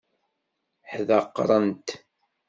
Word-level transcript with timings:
Ḥdaqrent. 0.91 1.87